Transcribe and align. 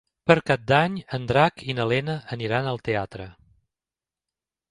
Per 0.29 0.35
Cap 0.51 0.61
d'Any 0.69 0.95
en 1.17 1.27
Drac 1.31 1.65
i 1.73 1.75
na 1.81 1.85
Lena 1.91 2.15
aniran 2.37 2.69
al 2.71 2.81
teatre. 2.89 3.27